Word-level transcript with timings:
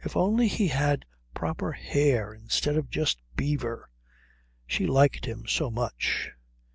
If 0.00 0.18
only 0.18 0.48
he 0.48 0.68
had 0.68 1.06
proper 1.32 1.72
hair 1.72 2.34
instead 2.34 2.76
of 2.76 2.90
just 2.90 3.22
beaver. 3.36 3.88
She 4.66 4.86
liked 4.86 5.24
him 5.24 5.46
so 5.46 5.70
much. 5.70 6.30